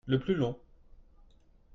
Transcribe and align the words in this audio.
Le 0.07 0.17
plus 0.17 0.33
long. 0.33 0.57